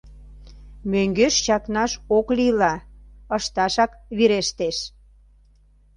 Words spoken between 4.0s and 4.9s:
вирештеш.